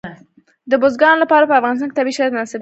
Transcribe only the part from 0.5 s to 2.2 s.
د بزګانو لپاره په افغانستان کې طبیعي